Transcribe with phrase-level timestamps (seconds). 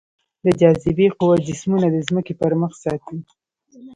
[0.45, 3.17] د جاذبې قوه جسمونه د ځمکې پر مخ ساتي.